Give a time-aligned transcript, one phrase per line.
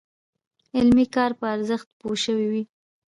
[0.77, 2.63] علمي کار په ارزښت پوه شوي وي.